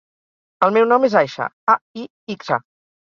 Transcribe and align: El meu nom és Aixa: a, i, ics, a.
El 0.67 0.73
meu 0.77 0.87
nom 0.91 1.05
és 1.09 1.17
Aixa: 1.23 1.49
a, 1.75 1.77
i, 2.05 2.07
ics, 2.37 2.51
a. 2.59 2.63